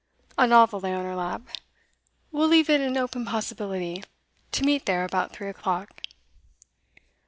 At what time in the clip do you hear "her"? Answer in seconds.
1.05-1.13